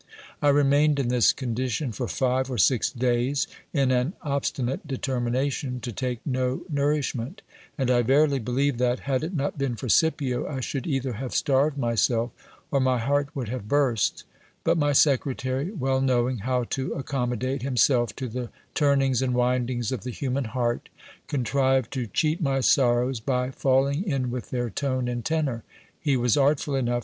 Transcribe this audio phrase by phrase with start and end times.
[0.41, 5.91] I remained in this condition for five or six days, in an obstinate determination to
[5.91, 7.43] take no nourishment;
[7.77, 11.35] and I verily believe that, had it not been for Scipio, I should either have
[11.35, 12.31] starved myself,
[12.71, 14.23] or my heart would have burst;
[14.63, 19.91] but my secretary, well knowing how to accom modate himself to the turnings and windings
[19.91, 20.89] of the human heart,
[21.27, 25.63] contrived to cheat my sorrows by falling in with their tone and tenor:
[25.99, 26.99] he was artful enough GIL BLAS OVERWHELMED WITH AFFLICTION.